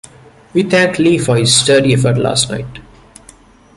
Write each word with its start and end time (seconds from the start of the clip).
We 0.55 0.63
thank 0.63 0.97
Lee 0.97 1.19
for 1.19 1.37
his 1.37 1.55
sturdy 1.55 1.93
effort 1.93 2.17
last 2.17 2.49
night. 2.49 2.79